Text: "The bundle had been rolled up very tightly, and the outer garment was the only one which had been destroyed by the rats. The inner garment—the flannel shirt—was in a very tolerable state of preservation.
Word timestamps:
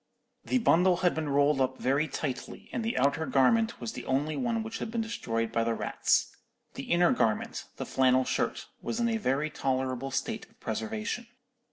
"The 0.43 0.57
bundle 0.57 0.97
had 1.05 1.13
been 1.13 1.29
rolled 1.29 1.61
up 1.61 1.77
very 1.77 2.07
tightly, 2.07 2.71
and 2.73 2.83
the 2.83 2.97
outer 2.97 3.27
garment 3.27 3.79
was 3.79 3.93
the 3.93 4.03
only 4.07 4.35
one 4.35 4.63
which 4.63 4.79
had 4.79 4.89
been 4.89 5.01
destroyed 5.01 5.51
by 5.51 5.63
the 5.63 5.75
rats. 5.75 6.35
The 6.73 6.91
inner 6.91 7.11
garment—the 7.11 7.85
flannel 7.85 8.25
shirt—was 8.25 8.99
in 8.99 9.07
a 9.07 9.17
very 9.17 9.51
tolerable 9.51 10.09
state 10.09 10.49
of 10.49 10.59
preservation. 10.59 11.27